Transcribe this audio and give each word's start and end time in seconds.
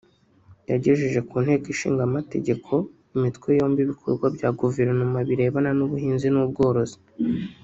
yagejeje 0.69 1.19
ku 1.27 1.35
Nteko 1.43 1.65
Ishinga 1.73 2.01
Amategeko 2.09 2.71
imitwe 3.15 3.49
yombi 3.59 3.79
ibikorwa 3.85 4.25
bya 4.35 4.49
Guverinoma 4.59 5.17
birebana 5.27 5.69
n’Ubuhinzi 5.77 6.27
n’Ubworozi 6.31 6.99